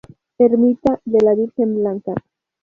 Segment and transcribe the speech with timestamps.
[0.45, 2.15] Ermita de la Virgen Blanca.